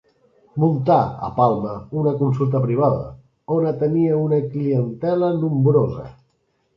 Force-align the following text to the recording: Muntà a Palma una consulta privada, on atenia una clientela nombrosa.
Muntà 0.61 0.95
a 1.25 1.27
Palma 1.33 1.73
una 2.03 2.13
consulta 2.21 2.61
privada, 2.63 3.03
on 3.57 3.67
atenia 3.73 4.15
una 4.23 4.39
clientela 4.55 5.31
nombrosa. 5.45 6.07